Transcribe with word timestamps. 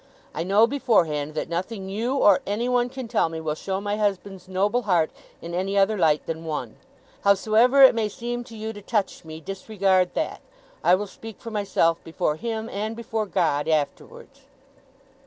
I 0.33 0.41
know 0.41 0.65
beforehand 0.65 1.35
that 1.35 1.47
nothing 1.47 1.87
you, 1.87 2.15
or 2.15 2.39
anyone, 2.47 2.89
can 2.89 3.07
tell 3.07 3.29
me, 3.29 3.39
will 3.39 3.53
show 3.53 3.79
my 3.79 3.97
husband's 3.97 4.47
noble 4.47 4.81
heart 4.81 5.11
in 5.43 5.53
any 5.53 5.77
other 5.77 5.95
light 5.95 6.25
than 6.25 6.43
one. 6.43 6.77
Howsoever 7.23 7.83
it 7.83 7.93
may 7.93 8.09
seem 8.09 8.43
to 8.45 8.57
you 8.57 8.73
to 8.73 8.81
touch 8.81 9.23
me, 9.23 9.39
disregard 9.39 10.15
that. 10.15 10.41
I 10.83 10.95
will 10.95 11.05
speak 11.05 11.39
for 11.39 11.51
myself, 11.51 12.03
before 12.03 12.37
him, 12.37 12.67
and 12.67 12.95
before 12.95 13.27
God 13.27 13.67
afterwards. 13.67 14.39